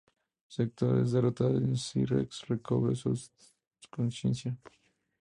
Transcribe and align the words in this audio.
Sektor 0.47 0.97
es 0.97 1.11
derrotado 1.11 1.61
y 1.61 1.77
Cyrax 1.77 2.47
recobra 2.47 2.95
su 2.95 3.13
conciencia. 3.91 4.57